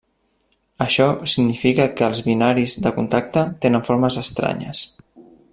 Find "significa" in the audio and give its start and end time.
1.33-1.85